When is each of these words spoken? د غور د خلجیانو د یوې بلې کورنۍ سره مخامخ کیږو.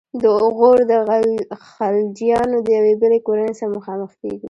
د 0.21 0.23
غور 0.57 0.77
د 0.91 0.93
خلجیانو 1.69 2.57
د 2.63 2.67
یوې 2.77 2.93
بلې 3.01 3.19
کورنۍ 3.25 3.53
سره 3.59 3.73
مخامخ 3.77 4.11
کیږو. 4.21 4.39